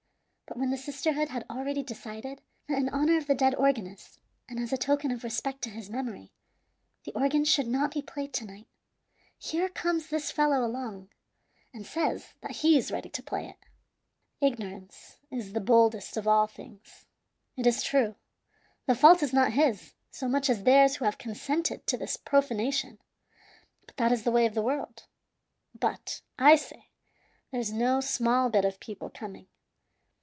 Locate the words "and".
4.49-4.59, 11.73-11.85